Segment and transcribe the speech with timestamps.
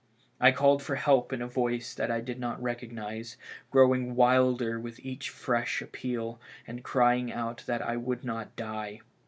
[0.39, 3.37] I called for help in a voice that I did not recognize,
[3.69, 9.01] growing wilder with each fresh appeal, and crying out that I would not die.